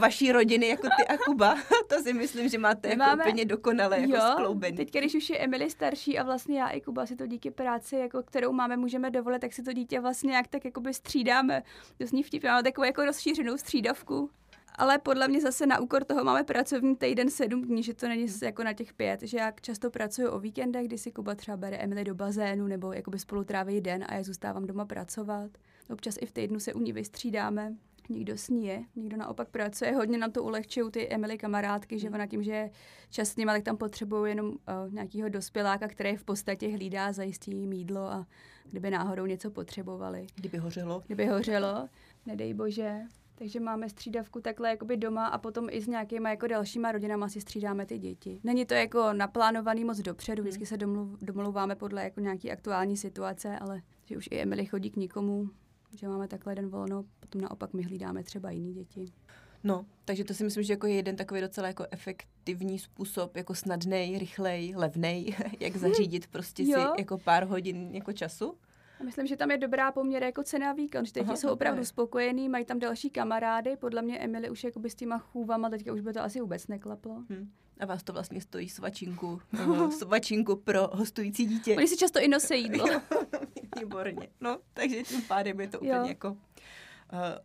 vaší 0.00 0.32
rodiny, 0.32 0.68
jako 0.68 0.88
ty 0.96 1.06
a 1.06 1.16
Kuba, 1.18 1.56
to 1.88 2.02
si 2.02 2.12
myslím, 2.12 2.48
že 2.48 2.58
máte 2.58 2.88
jako 2.88 2.98
Máme- 2.98 3.24
úplně 3.24 3.44
dokonale 3.44 4.00
jako 4.00 4.12
jo, 4.16 4.22
skloubený. 4.32 4.76
teď 4.76 4.90
když 4.98 5.14
už 5.14 5.30
je 5.30 5.38
Emily 5.38 5.70
starší 5.70 6.18
a 6.18 6.22
vlastně 6.22 6.60
já 6.60 6.68
i 6.68 6.80
Kuba 6.80 7.06
si 7.06 7.16
to 7.16 7.26
díky 7.26 7.50
práci, 7.50 7.96
jako 7.96 8.22
kterou 8.22 8.52
máme, 8.52 8.76
můžeme 8.76 9.10
dovolit, 9.10 9.38
tak 9.38 9.52
si 9.52 9.62
to 9.62 9.72
dítě 9.72 10.00
vlastně 10.00 10.34
jak 10.36 10.48
tak 10.48 10.64
jakoby 10.64 10.94
střídáme. 10.94 11.62
To 11.98 12.06
zní 12.06 12.22
vtipně, 12.22 12.48
máme 12.48 12.62
takovou 12.62 12.84
jako 12.84 13.04
rozšířenou 13.04 13.56
střídavku. 13.56 14.30
Ale 14.78 14.98
podle 14.98 15.28
mě 15.28 15.40
zase 15.40 15.66
na 15.66 15.80
úkor 15.80 16.04
toho 16.04 16.24
máme 16.24 16.44
pracovní 16.44 16.96
týden 16.96 17.30
sedm 17.30 17.62
dní, 17.62 17.82
že 17.82 17.94
to 17.94 18.08
není 18.08 18.28
s- 18.28 18.42
jako 18.42 18.64
na 18.64 18.72
těch 18.72 18.92
pět, 18.94 19.22
že 19.22 19.38
já 19.38 19.50
často 19.50 19.90
pracuji 19.90 20.28
o 20.28 20.38
víkendech, 20.38 20.86
kdy 20.86 20.98
si 20.98 21.12
Kuba 21.12 21.34
třeba 21.34 21.56
bere 21.56 21.76
Emily 21.76 22.04
do 22.04 22.14
bazénu 22.14 22.66
nebo 22.66 22.92
jakoby 22.92 23.18
spolu 23.18 23.44
tráví 23.44 23.80
den 23.80 24.04
a 24.08 24.14
já 24.14 24.22
zůstávám 24.22 24.66
doma 24.66 24.84
pracovat. 24.84 25.50
Občas 25.90 26.14
i 26.20 26.26
v 26.26 26.32
týdnu 26.32 26.60
se 26.60 26.74
u 26.74 26.78
ní 26.80 26.92
vystřídáme. 26.92 27.74
Někdo 28.10 28.38
s 28.38 28.48
ní 28.48 28.66
je, 28.66 28.84
někdo 28.96 29.16
naopak 29.16 29.48
pracuje. 29.48 29.92
Hodně 29.94 30.18
nám 30.18 30.32
to 30.32 30.42
ulehčují 30.42 30.90
ty 30.90 31.08
Emily 31.08 31.38
kamarádky, 31.38 31.98
že 31.98 32.10
ona 32.10 32.26
tím, 32.26 32.42
že 32.42 32.50
je 32.52 32.70
čas 33.10 33.28
s 33.28 33.36
nima, 33.36 33.52
tak 33.52 33.62
tam 33.62 33.76
potřebují 33.76 34.30
jenom 34.30 34.46
uh, 34.46 34.54
nějakého 34.90 35.28
dospěláka, 35.28 35.88
který 35.88 36.16
v 36.16 36.24
podstatě 36.24 36.68
hlídá, 36.68 37.12
zajistí 37.12 37.50
jim 37.60 37.72
jídlo 37.72 38.00
a 38.00 38.26
kdyby 38.70 38.90
náhodou 38.90 39.26
něco 39.26 39.50
potřebovali. 39.50 40.26
Kdyby 40.34 40.58
hořelo. 40.58 41.02
Kdyby 41.06 41.26
hořelo, 41.26 41.88
nedej 42.26 42.54
bože. 42.54 43.00
Takže 43.38 43.60
máme 43.60 43.88
střídavku 43.88 44.40
takhle 44.40 44.70
jakoby 44.70 44.96
doma 44.96 45.26
a 45.26 45.38
potom 45.38 45.68
i 45.70 45.80
s 45.80 45.86
nějakýma 45.86 46.30
jako 46.30 46.46
dalšíma 46.46 46.92
rodinama 46.92 47.28
si 47.28 47.40
střídáme 47.40 47.86
ty 47.86 47.98
děti. 47.98 48.40
Není 48.44 48.66
to 48.66 48.74
jako 48.74 49.12
naplánovaný 49.12 49.84
moc 49.84 49.98
dopředu, 49.98 50.42
vždycky 50.42 50.66
se 50.66 50.76
domluv, 50.76 51.18
domluváme 51.20 51.74
podle 51.74 52.04
jako 52.04 52.20
nějaký 52.20 52.50
aktuální 52.50 52.96
situace, 52.96 53.58
ale 53.58 53.82
že 54.04 54.16
už 54.16 54.28
i 54.30 54.38
Emily 54.38 54.66
chodí 54.66 54.90
k 54.90 54.96
nikomu, 54.96 55.50
že 55.96 56.08
máme 56.08 56.28
takhle 56.28 56.54
den 56.54 56.68
volno, 56.68 57.04
potom 57.20 57.40
naopak 57.40 57.72
my 57.72 57.82
hlídáme 57.82 58.22
třeba 58.22 58.50
jiný 58.50 58.74
děti. 58.74 59.12
No, 59.64 59.86
takže 60.04 60.24
to 60.24 60.34
si 60.34 60.44
myslím, 60.44 60.62
že 60.64 60.72
jako 60.72 60.86
je 60.86 60.94
jeden 60.94 61.16
takový 61.16 61.40
docela 61.40 61.66
jako 61.66 61.86
efektivní 61.90 62.78
způsob, 62.78 63.36
jako 63.36 63.54
snadnej, 63.54 64.18
rychlej, 64.18 64.74
levnej, 64.76 65.36
jak 65.60 65.76
zařídit 65.76 66.26
prostě 66.26 66.64
si 66.64 66.70
Jo. 66.70 66.94
jako 66.98 67.18
pár 67.18 67.44
hodin 67.44 67.94
jako 67.94 68.12
času. 68.12 68.54
A 69.00 69.04
myslím, 69.04 69.26
že 69.26 69.36
tam 69.36 69.50
je 69.50 69.58
dobrá 69.58 69.92
poměr 69.92 70.22
jako 70.22 70.42
cena 70.42 70.70
a 70.70 70.72
výkon, 70.72 71.04
že 71.04 71.12
děti 71.12 71.36
jsou 71.36 71.48
opravdu 71.48 71.84
spokojení, 71.84 72.48
mají 72.48 72.64
tam 72.64 72.78
další 72.78 73.10
kamarády. 73.10 73.76
Podle 73.76 74.02
mě 74.02 74.18
Emily 74.18 74.50
už 74.50 74.64
jakoby 74.64 74.90
s 74.90 74.94
těma 74.94 75.18
chůvama 75.18 75.70
teďka 75.70 75.92
už 75.92 76.00
by 76.00 76.12
to 76.12 76.20
asi 76.20 76.40
vůbec 76.40 76.68
neklaplo. 76.68 77.14
Hmm. 77.14 77.50
A 77.80 77.86
vás 77.86 78.02
to 78.02 78.12
vlastně 78.12 78.40
stojí 78.40 78.68
svačinku, 78.68 79.40
uh, 79.66 79.90
svačinku 79.98 80.56
pro 80.56 80.88
hostující 80.92 81.46
dítě. 81.46 81.76
Oni 81.76 81.88
si 81.88 81.96
často 81.96 82.20
i 82.20 82.28
nosí 82.28 82.62
jídlo. 82.62 82.86
Výborně. 83.78 84.28
No, 84.40 84.58
takže 84.74 85.02
tím 85.02 85.22
pádem 85.22 85.60
je 85.60 85.68
to 85.68 85.78
úplně 85.78 85.92
jo. 85.92 86.06
jako 86.06 86.30
uh, 86.30 86.36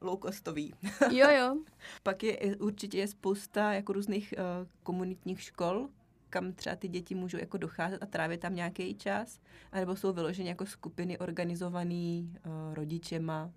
low 0.02 0.20
costový. 0.20 0.74
jo, 1.12 1.30
jo. 1.30 1.58
Pak 2.04 2.24
je 2.24 2.58
určitě 2.58 2.98
je 2.98 3.08
spousta 3.08 3.74
jako 3.74 3.94
různých 3.94 4.34
uh, 4.38 4.68
komunitních 4.84 5.42
škol, 5.42 5.90
kam 6.34 6.54
třeba 6.54 6.76
ty 6.76 6.88
děti 6.88 7.16
můžou 7.16 7.38
jako 7.38 7.58
docházet 7.58 8.04
a 8.04 8.06
trávit 8.06 8.40
tam 8.40 8.56
nějaký 8.56 8.96
čas, 8.96 9.40
anebo 9.72 9.96
jsou 9.96 10.14
vyloženě 10.14 10.50
jako 10.50 10.66
skupiny 10.66 11.18
organizované 11.18 12.22
uh, 12.22 12.74
rodičema, 12.74 13.52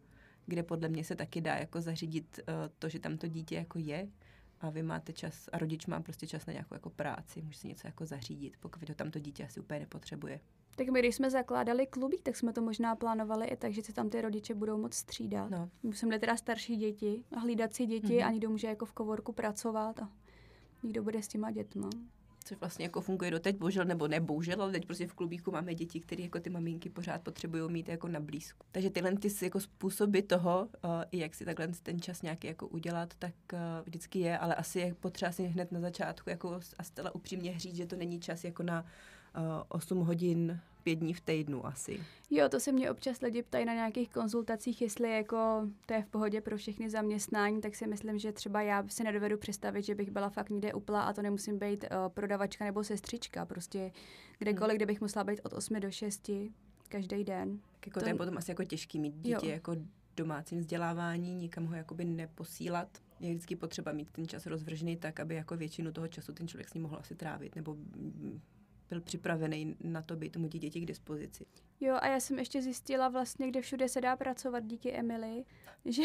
kde 0.47 0.63
podle 0.63 0.89
mě 0.89 1.05
se 1.05 1.17
taky 1.17 1.41
dá 1.41 1.55
jako 1.57 1.81
zařídit 1.81 2.41
uh, 2.49 2.55
to, 2.79 2.89
že 2.89 2.99
tam 2.99 3.19
to 3.19 3.29
dítě 3.29 3.55
jako 3.55 3.79
je 3.79 4.09
a 4.61 4.71
vy 4.71 4.83
máte 4.83 5.13
čas 5.13 5.49
a 5.53 5.59
rodič 5.59 5.87
má 5.87 6.01
prostě 6.01 6.27
čas 6.27 6.47
na 6.47 6.53
nějakou 6.53 6.75
jako 6.75 6.91
práci, 6.91 7.43
může 7.43 7.59
si 7.59 7.69
něco 7.69 7.87
jako 7.87 8.07
zařídit, 8.07 8.57
pokud 8.61 8.87
to 8.87 8.95
tam 8.95 9.11
to 9.11 9.19
dítě 9.19 9.45
asi 9.45 9.61
úplně 9.61 9.81
nepotřebuje. 9.81 10.41
Tak 10.77 10.89
my, 10.89 10.99
když 10.99 11.15
jsme 11.17 11.31
zakládali 11.31 11.87
klubík, 11.87 12.23
tak 12.23 12.37
jsme 12.37 12.53
to 12.53 12.63
možná 12.63 12.97
plánovali 12.97 13.47
i 13.47 13.57
tak, 13.57 13.73
že 13.73 13.83
se 13.83 13.93
tam 13.93 14.11
ty 14.11 14.21
rodiče 14.21 14.55
budou 14.55 14.79
moc 14.79 14.95
střídat. 14.95 15.51
No. 15.51 15.71
Jsme 15.83 16.07
měli 16.07 16.21
teda 16.21 16.37
starší 16.37 16.77
děti 16.77 17.25
a 17.37 17.41
hlídací 17.41 17.87
děti 17.87 18.07
mm-hmm. 18.07 18.27
a 18.27 18.31
někdo 18.31 18.51
může 18.51 18.67
jako 18.67 18.87
v 18.87 18.93
kovorku 18.93 19.33
pracovat 19.33 20.01
a 20.01 20.11
někdo 20.83 21.03
bude 21.03 21.23
s 21.23 21.29
těma 21.29 21.51
dětma 21.51 21.91
což 22.47 22.59
vlastně 22.61 22.85
jako 22.85 23.01
funguje 23.01 23.31
doteď, 23.31 23.57
bohužel 23.57 23.85
nebo 23.85 24.09
nebohužel, 24.09 24.63
ale 24.63 24.73
teď 24.73 24.87
prostě 24.87 25.07
v 25.07 25.15
klubíku 25.15 25.51
máme 25.51 25.75
děti, 25.75 26.01
které 26.01 26.23
jako 26.23 26.41
ty 26.41 26.51
maminky 26.51 26.91
pořád 26.91 27.23
potřebují 27.23 27.73
mít 27.73 27.89
jako 27.89 28.09
na 28.09 28.21
blízku. 28.21 28.67
Takže 28.73 28.91
tyhle 28.91 29.17
ty 29.17 29.29
jako 29.43 29.61
způsoby 29.61 30.21
toho, 30.21 30.69
uh, 30.85 30.91
jak 31.13 31.35
si 31.35 31.45
takhle 31.45 31.69
ten 31.69 32.01
čas 32.01 32.23
nějaký 32.23 32.47
jako 32.47 32.69
udělat, 32.69 33.15
tak 33.19 33.35
uh, 33.53 33.59
vždycky 33.85 34.19
je, 34.19 34.39
ale 34.39 34.55
asi 34.55 34.79
je 34.79 34.95
potřeba 34.95 35.33
si 35.33 35.43
hned 35.47 35.73
na 35.73 35.81
začátku 35.81 36.31
jako 36.31 36.61
a 36.79 36.83
zcela 36.83 37.15
upřímně 37.15 37.59
říct, 37.59 37.77
že 37.77 37.87
to 37.87 37.97
není 37.97 38.21
čas 38.21 38.45
jako 38.45 38.63
na 38.63 38.85
8 39.69 39.99
hodin 39.99 40.61
pět 40.83 40.95
dní 40.95 41.15
v 41.15 41.21
týdnu 41.21 41.67
asi. 41.67 42.01
Jo, 42.31 42.49
to 42.49 42.61
se 42.61 42.73
mě 42.73 42.91
občas 42.91 43.21
lidi 43.21 43.43
ptají 43.43 43.65
na 43.65 43.75
nějakých 43.75 44.11
konzultacích, 44.11 44.83
jestli 44.83 45.11
jako 45.11 45.69
to 45.87 45.95
je 45.95 46.03
v 46.03 46.07
pohodě 46.07 46.41
pro 46.41 46.57
všechny 46.57 46.91
zaměstnání, 46.91 47.61
tak 47.61 47.75
si 47.75 47.87
myslím, 47.87 48.19
že 48.19 48.33
třeba 48.33 48.63
já 48.63 48.85
si 48.89 49.05
nedovedu 49.05 49.39
představit, 49.39 49.83
že 49.83 49.95
bych 49.95 50.11
byla 50.11 50.29
fakt 50.29 50.51
někde 50.51 50.75
upla 50.75 51.03
a 51.03 51.13
to 51.13 51.23
nemusím 51.23 51.59
být 51.59 51.85
uh, 51.85 52.09
prodavačka 52.09 52.65
nebo 52.65 52.85
sestřička, 52.85 53.47
prostě 53.47 53.93
kdekoliv, 54.39 54.71
hmm. 54.71 54.77
kde 54.77 54.87
bych 54.87 55.01
musela 55.01 55.25
být 55.25 55.41
od 55.45 55.53
8 55.53 55.81
do 55.81 55.91
6 55.91 56.31
každý 56.89 57.25
den. 57.25 57.59
Tak 57.59 57.87
jako 57.87 58.01
to, 58.01 58.05
to 58.05 58.09
je 58.09 58.15
potom 58.15 58.39
asi 58.39 58.51
jako 58.51 58.65
těžký 58.65 58.99
mít 58.99 59.15
dítě 59.15 59.47
jo. 59.47 59.53
jako 59.53 59.77
domácím 60.17 60.59
vzdělávání, 60.59 61.35
nikam 61.35 61.67
ho 61.67 61.75
jakoby 61.75 62.05
neposílat. 62.05 62.99
Je 63.21 63.31
vždycky 63.31 63.57
potřeba 63.57 63.93
mít 63.93 64.11
ten 64.11 64.29
čas 64.29 64.47
rozvržený 64.47 64.97
tak, 64.97 65.21
aby 65.21 65.35
jako 65.35 65.57
většinu 65.57 65.93
toho 65.93 66.09
času 66.09 66.33
ten 66.33 66.49
člověk 66.49 66.69
s 66.69 66.75
ním 66.75 66.83
mohl 66.83 66.97
asi 67.01 67.15
trávit, 67.15 67.57
nebo 67.57 67.77
byl 68.89 69.01
připravený 69.01 69.77
na 69.81 70.03
to 70.03 70.17
být 70.17 70.33
tomu 70.33 70.49
dítěti 70.49 70.81
k 70.81 70.87
dispozici. 70.87 71.47
Jo, 71.81 71.97
a 72.01 72.07
já 72.07 72.21
jsem 72.21 72.39
ještě 72.39 72.63
zjistila 72.63 73.09
vlastně, 73.09 73.49
kde 73.49 73.61
všude 73.61 73.89
se 73.89 74.01
dá 74.01 74.17
pracovat 74.17 74.65
díky 74.65 74.93
Emily, 74.93 75.45
že 75.85 76.03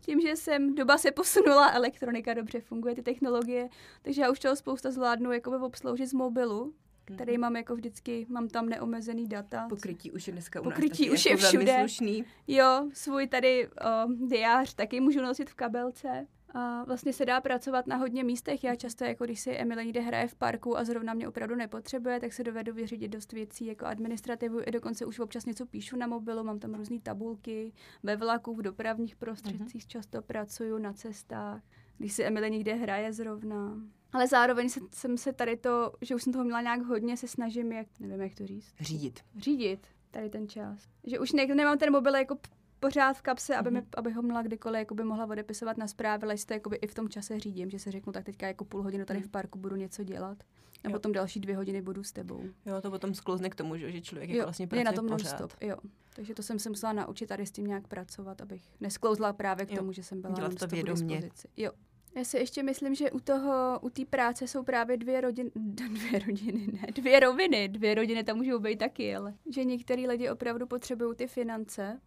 tím, 0.00 0.20
že 0.20 0.36
jsem, 0.36 0.74
doba 0.74 0.98
se 0.98 1.10
posunula, 1.10 1.70
elektronika 1.70 2.34
dobře 2.34 2.60
funguje, 2.60 2.94
ty 2.94 3.02
technologie, 3.02 3.68
takže 4.02 4.22
já 4.22 4.30
už 4.30 4.38
toho 4.38 4.56
spousta 4.56 4.90
zvládnu 4.90 5.32
jakoby 5.32 5.56
obsloužit 5.56 6.08
z 6.08 6.12
mobilu, 6.12 6.74
který 7.04 7.32
mhm. 7.32 7.40
mám 7.40 7.56
jako 7.56 7.76
vždycky, 7.76 8.26
mám 8.28 8.48
tam 8.48 8.68
neomezený 8.68 9.28
data. 9.28 9.66
Pokrytí 9.68 10.10
už 10.10 10.26
je 10.26 10.32
dneska 10.32 10.60
u 10.60 10.64
Pokrytí 10.64 11.10
už 11.10 11.26
jako 11.26 11.42
je 11.42 11.48
všude. 11.48 11.76
Slušný. 11.80 12.24
Jo, 12.48 12.90
svůj 12.92 13.26
tady 13.26 13.68
uh, 13.68 14.28
diář 14.28 14.74
taky 14.74 15.00
můžu 15.00 15.22
nosit 15.22 15.50
v 15.50 15.54
kabelce. 15.54 16.26
A 16.54 16.84
vlastně 16.84 17.12
se 17.12 17.26
dá 17.26 17.40
pracovat 17.40 17.86
na 17.86 17.96
hodně 17.96 18.24
místech. 18.24 18.64
Já 18.64 18.76
často, 18.76 19.04
jako 19.04 19.24
když 19.24 19.40
si 19.40 19.50
Emily 19.50 19.84
někde 19.84 20.00
hraje 20.00 20.28
v 20.28 20.34
parku 20.34 20.78
a 20.78 20.84
zrovna 20.84 21.14
mě 21.14 21.28
opravdu 21.28 21.54
nepotřebuje, 21.54 22.20
tak 22.20 22.32
se 22.32 22.44
dovedu 22.44 22.72
vyřídit 22.72 23.08
dost 23.08 23.32
věcí 23.32 23.66
jako 23.66 23.86
administrativu. 23.86 24.60
I 24.66 24.70
dokonce 24.70 25.06
už 25.06 25.18
občas 25.18 25.46
něco 25.46 25.66
píšu 25.66 25.96
na 25.96 26.06
mobilu, 26.06 26.44
mám 26.44 26.58
tam 26.58 26.74
různé 26.74 27.00
tabulky, 27.02 27.72
ve 28.02 28.16
vlaku, 28.16 28.54
v 28.54 28.62
dopravních 28.62 29.16
prostředcích 29.16 29.84
mm-hmm. 29.84 29.88
často 29.88 30.22
pracuju 30.22 30.78
na 30.78 30.92
cestách, 30.92 31.62
když 31.98 32.12
si 32.12 32.24
Emily 32.24 32.50
někde 32.50 32.74
hraje 32.74 33.12
zrovna. 33.12 33.80
Ale 34.12 34.26
zároveň 34.26 34.68
se, 34.68 34.80
jsem 34.92 35.18
se 35.18 35.32
tady 35.32 35.56
to, 35.56 35.92
že 36.00 36.14
už 36.14 36.22
jsem 36.22 36.32
toho 36.32 36.44
měla 36.44 36.60
nějak 36.60 36.82
hodně, 36.82 37.16
se 37.16 37.28
snažím, 37.28 37.72
jak, 37.72 37.86
nevím, 38.00 38.20
jak 38.20 38.34
to 38.34 38.46
říct. 38.46 38.74
Řídit. 38.80 39.20
Řídit 39.36 39.86
tady 40.10 40.30
ten 40.30 40.48
čas. 40.48 40.88
Že 41.04 41.18
už 41.18 41.32
ne, 41.32 41.46
nemám 41.46 41.78
ten 41.78 41.92
mobil 41.92 42.14
jako 42.14 42.36
pořád 42.82 43.12
v 43.12 43.22
kapse, 43.22 43.56
aby, 43.56 43.70
mm-hmm. 43.70 43.74
mi, 43.74 43.82
aby 43.96 44.12
ho 44.12 44.22
měla 44.22 44.42
kdykoliv 44.42 44.78
jakoby 44.78 45.04
mohla 45.04 45.26
odepisovat 45.26 45.76
na 45.76 45.86
zprávy, 45.86 46.22
ale 46.22 46.34
to 46.46 46.54
jakoby 46.54 46.76
i 46.76 46.86
v 46.86 46.94
tom 46.94 47.08
čase 47.08 47.40
řídím, 47.40 47.70
že 47.70 47.78
se 47.78 47.90
řeknu, 47.90 48.12
tak 48.12 48.24
teďka 48.24 48.46
jako 48.46 48.64
půl 48.64 48.82
hodiny 48.82 49.04
tady 49.04 49.20
v 49.20 49.22
mhm. 49.22 49.30
parku 49.30 49.58
budu 49.58 49.76
něco 49.76 50.04
dělat. 50.04 50.38
A 50.84 50.88
jo. 50.88 50.92
potom 50.92 51.12
další 51.12 51.40
dvě 51.40 51.56
hodiny 51.56 51.82
budu 51.82 52.04
s 52.04 52.12
tebou. 52.12 52.42
Jo, 52.66 52.80
to 52.80 52.90
potom 52.90 53.14
sklouzne 53.14 53.50
k 53.50 53.54
tomu, 53.54 53.76
že 53.76 54.00
člověk 54.00 54.30
jo, 54.30 54.36
jako 54.36 54.46
vlastně 54.46 54.66
pracuje 54.66 54.80
je 54.80 54.84
na 54.84 54.92
tom 54.92 55.08
pořád. 55.08 55.40
Non-stop, 55.40 55.62
jo. 55.62 55.76
Takže 56.14 56.34
to 56.34 56.42
jsem 56.42 56.58
se 56.58 56.68
musela 56.68 56.92
naučit 56.92 57.26
tady 57.26 57.46
s 57.46 57.50
tím 57.50 57.66
nějak 57.66 57.88
pracovat, 57.88 58.40
abych 58.40 58.62
nesklouzla 58.80 59.32
právě 59.32 59.66
k 59.66 59.70
jo. 59.70 59.76
tomu, 59.76 59.92
že 59.92 60.02
jsem 60.02 60.20
byla 60.20 60.34
Dělat 60.34 60.54
to 60.54 60.66
vědomě. 60.66 61.30
Jo. 61.56 61.72
Já 62.16 62.24
si 62.24 62.38
ještě 62.38 62.62
myslím, 62.62 62.94
že 62.94 63.10
u 63.10 63.20
toho, 63.20 63.80
u 63.82 63.90
té 63.90 64.04
práce 64.04 64.48
jsou 64.48 64.62
právě 64.62 64.96
dvě 64.96 65.20
rodiny, 65.20 65.50
dvě 65.54 66.18
rodiny, 66.18 66.66
ne, 66.72 66.86
dvě 66.94 67.20
roviny, 67.20 67.68
dvě 67.68 67.94
rodiny 67.94 68.24
tam 68.24 68.36
můžou 68.36 68.58
být 68.58 68.78
taky, 68.78 69.16
ale 69.16 69.34
že 69.50 69.64
některý 69.64 70.06
lidi 70.06 70.30
opravdu 70.30 70.66
potřebují 70.66 71.16
ty 71.16 71.26
finance, 71.26 72.00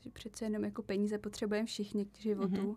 že 0.00 0.10
přece 0.10 0.44
jenom 0.44 0.64
jako 0.64 0.82
peníze 0.82 1.18
potřebujeme 1.18 1.66
všichni 1.66 2.06
k 2.06 2.18
životu. 2.18 2.54
Mm-hmm. 2.54 2.76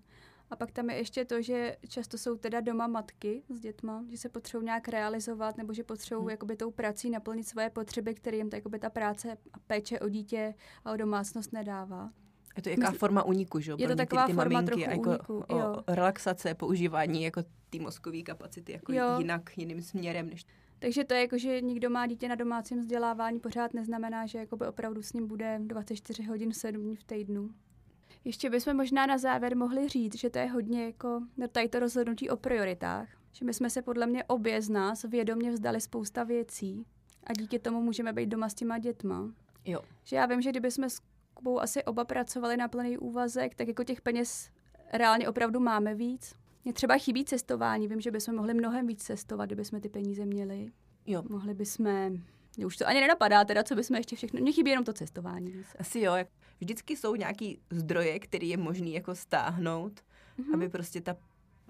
A 0.52 0.56
pak 0.56 0.72
tam 0.72 0.90
je 0.90 0.96
ještě 0.96 1.26
to, 1.26 1.42
že 1.42 1.78
často 1.90 2.18
jsou 2.18 2.36
teda 2.36 2.62
doma 2.62 2.88
matky 2.88 3.44
s 3.50 3.60
dětma, 3.60 4.06
že 4.10 4.18
se 4.18 4.30
potřebují 4.30 4.66
nějak 4.66 4.88
realizovat, 4.88 5.58
nebo 5.58 5.74
že 5.74 5.84
potřebují 5.84 6.24
hmm. 6.24 6.30
jakoby 6.30 6.56
tou 6.56 6.72
prací 6.72 7.10
naplnit 7.10 7.48
svoje 7.48 7.70
potřeby, 7.70 8.16
které 8.16 8.38
jim 8.38 8.50
ta, 8.50 8.58
ta 8.80 8.90
práce 8.90 9.38
a 9.54 9.60
péče 9.68 10.00
o 10.00 10.10
dítě 10.10 10.54
a 10.86 10.92
o 10.92 10.98
domácnost 10.98 11.54
nedává. 11.54 12.12
Je 12.58 12.64
to 12.64 12.70
jaká 12.70 12.92
forma 12.92 13.24
úniku, 13.24 13.60
že? 13.60 13.74
Je 13.78 13.88
to 13.88 13.96
taková 13.96 14.26
ty 14.26 14.34
forma 14.34 14.62
trochu 14.62 14.82
jako 14.82 15.10
úniku, 15.10 15.44
o, 15.48 15.58
jo. 15.58 15.84
relaxace, 15.88 16.54
používání 16.54 17.24
jako 17.24 17.44
té 17.70 17.80
mozkové 17.80 18.22
kapacity 18.22 18.72
jako 18.72 18.94
jo. 18.94 19.16
jinak, 19.18 19.58
jiným 19.58 19.82
směrem. 19.82 20.30
Než... 20.30 20.46
Takže 20.82 21.04
to 21.04 21.14
je 21.14 21.20
jako, 21.22 21.38
že 21.38 21.62
někdo 21.62 21.90
má 21.90 22.08
dítě 22.08 22.28
na 22.28 22.36
domácím 22.36 22.80
vzdělávání, 22.80 23.40
pořád 23.40 23.74
neznamená, 23.74 24.26
že 24.26 24.38
jakoby 24.38 24.68
opravdu 24.68 25.02
s 25.02 25.14
ním 25.14 25.28
bude 25.28 25.60
24 25.64 26.24
hodin 26.24 26.54
7 26.54 26.82
dní 26.82 26.96
v 26.96 27.04
týdnu. 27.04 27.50
Ještě 28.24 28.50
bychom 28.50 28.78
možná 28.78 29.06
na 29.06 29.18
závěr 29.18 29.58
mohli 29.58 29.90
říct, 29.90 30.18
že 30.18 30.30
to 30.30 30.40
je 30.40 30.46
hodně 30.46 30.86
jako 30.86 31.22
tady 31.52 31.70
to 31.70 31.80
rozhodnutí 31.80 32.30
o 32.30 32.38
prioritách. 32.38 33.10
Že 33.32 33.46
my 33.46 33.54
jsme 33.54 33.70
se 33.70 33.82
podle 33.82 34.08
mě 34.08 34.24
obě 34.24 34.62
z 34.62 34.70
nás 34.70 35.04
vědomě 35.04 35.52
vzdali 35.52 35.82
spousta 35.82 36.24
věcí 36.24 36.86
a 37.24 37.34
díky 37.34 37.60
tomu 37.60 37.82
můžeme 37.82 38.14
být 38.14 38.30
doma 38.30 38.50
s 38.50 38.54
těma 38.54 38.78
dětma. 38.78 39.32
Jo. 39.66 39.82
Že 40.04 40.16
já 40.16 40.26
vím, 40.26 40.42
že 40.42 40.50
kdyby 40.50 40.72
jsme 40.72 40.90
s 40.90 41.02
Kubou 41.34 41.60
asi 41.60 41.84
oba 41.84 42.06
pracovali 42.06 42.58
na 42.58 42.68
plný 42.68 42.98
úvazek, 42.98 43.56
tak 43.56 43.68
jako 43.68 43.84
těch 43.84 44.02
peněz 44.02 44.50
reálně 44.94 45.30
opravdu 45.30 45.60
máme 45.60 45.96
víc. 45.96 46.36
Mě 46.64 46.74
třeba 46.74 46.98
chybí 46.98 47.26
cestování. 47.26 47.88
Vím, 47.88 48.02
že 48.02 48.12
bychom 48.12 48.36
mohli 48.36 48.54
mnohem 48.54 48.88
víc 48.88 49.04
cestovat, 49.04 49.50
kdyby 49.50 49.66
jsme 49.66 49.82
ty 49.82 49.90
peníze 49.90 50.26
měli. 50.26 50.72
Jo. 51.06 51.24
Mohli 51.30 51.54
bychom 51.54 51.86
mě 52.58 52.66
už 52.66 52.78
to 52.78 52.88
ani 52.88 53.02
nenapadá, 53.02 53.46
teda, 53.46 53.64
co 53.64 53.76
bychom 53.76 53.98
ještě 53.98 54.16
všechno. 54.16 54.40
Mně 54.40 54.52
chybí 54.52 54.70
jenom 54.70 54.86
to 54.86 54.94
cestování. 54.94 55.64
Asi 55.80 56.00
jo. 56.00 56.14
Vždycky 56.60 56.98
jsou 56.98 57.16
nějaký 57.16 57.60
zdroje, 57.70 58.20
které 58.20 58.46
je 58.46 58.58
možný 58.58 58.94
jako 58.94 59.16
stáhnout, 59.16 59.94
mm-hmm. 60.40 60.54
aby 60.54 60.70
prostě 60.70 61.02
ta 61.02 61.16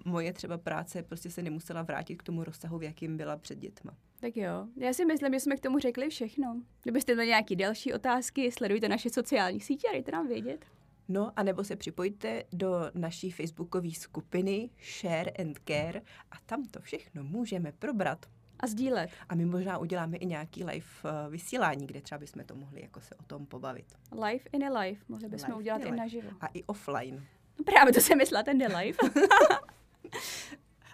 moje 0.05 0.33
třeba 0.33 0.57
práce 0.57 1.03
prostě 1.03 1.29
se 1.29 1.41
nemusela 1.41 1.81
vrátit 1.81 2.15
k 2.15 2.24
tomu 2.24 2.43
rozsahu, 2.43 2.77
v 2.77 2.83
jakým 2.83 3.17
byla 3.17 3.38
před 3.38 3.60
dětma. 3.60 3.98
Tak 4.19 4.38
jo, 4.38 4.67
já 4.77 4.93
si 4.93 5.05
myslím, 5.05 5.33
že 5.33 5.39
jsme 5.39 5.55
k 5.55 5.60
tomu 5.60 5.79
řekli 5.79 6.10
všechno. 6.10 6.62
Kdybyste 6.83 7.13
měli 7.13 7.27
nějaké 7.27 7.55
další 7.55 7.93
otázky, 7.93 8.51
sledujte 8.51 8.89
naše 8.89 9.10
sociální 9.10 9.60
sítě 9.60 9.88
a 9.88 9.91
dejte 9.91 10.12
nám 10.12 10.27
vědět. 10.27 10.65
No 11.12 11.32
a 11.36 11.44
nebo 11.44 11.63
se 11.63 11.75
připojte 11.75 12.44
do 12.53 12.91
naší 12.94 13.32
facebookové 13.32 13.91
skupiny 13.91 14.70
Share 15.00 15.32
and 15.39 15.60
Care 15.68 16.01
a 16.32 16.36
tam 16.46 16.65
to 16.65 16.82
všechno 16.82 17.24
můžeme 17.24 17.72
probrat. 17.72 18.25
A 18.60 18.68
sdílet. 18.68 19.10
A 19.30 19.36
my 19.36 19.46
možná 19.46 19.77
uděláme 19.77 20.18
i 20.18 20.25
nějaký 20.25 20.63
live 20.63 20.86
uh, 21.03 21.32
vysílání, 21.32 21.88
kde 21.88 22.01
třeba 22.01 22.20
bychom 22.20 22.44
to 22.44 22.56
mohli 22.56 22.82
jako 22.82 23.01
se 23.01 23.15
o 23.15 23.24
tom 23.24 23.46
pobavit. 23.46 23.86
Live 24.12 24.44
in 24.51 24.63
a 24.65 24.80
live, 24.80 25.00
mohli 25.08 25.30
bychom 25.30 25.50
live 25.50 25.60
udělat 25.60 25.82
i 25.86 25.91
naživo. 25.91 26.30
A 26.41 26.48
i 26.48 26.63
offline. 26.63 27.25
No 27.60 27.65
právě 27.65 27.94
to 27.94 28.00
jsem 28.00 28.18
myslela, 28.18 28.44
ten 28.44 28.58
jde 28.58 28.68
live. 28.68 28.98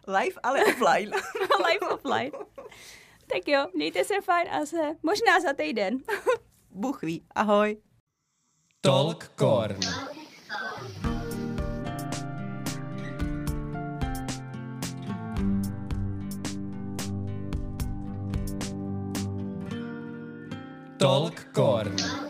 live, 0.07 0.35
ale 0.43 0.65
offline. 0.65 1.11
live 1.67 1.87
offline. 1.93 2.31
Tak 3.27 3.47
jo, 3.47 3.67
mějte 3.75 4.03
se 4.03 4.21
fajn 4.21 4.47
a 4.51 4.65
se 4.65 4.95
možná 5.03 5.39
za 5.39 5.53
týden. 5.53 5.97
Bůh 6.71 7.01
ví. 7.01 7.25
Ahoj. 7.35 7.77
Talk 8.87 9.35
Corn. 9.35 9.75
Talk 20.97 21.51
Corn. 21.51 22.26